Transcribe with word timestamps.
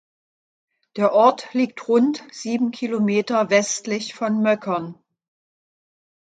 Der 0.95 1.13
Ort 1.13 1.53
liegt 1.53 1.87
rund 1.87 2.23
sieben 2.31 2.71
Kilometer 2.71 3.51
westlich 3.51 4.15
von 4.15 4.41
Möckern. 4.41 4.97